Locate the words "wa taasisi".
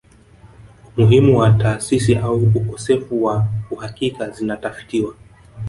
1.39-2.15